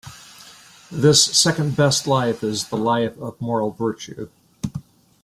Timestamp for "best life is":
1.77-2.69